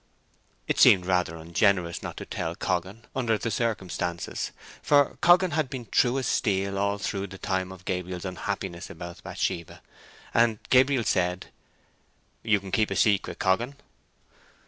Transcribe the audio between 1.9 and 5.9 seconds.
not to tell Coggan, under the circumstances, for Coggan had been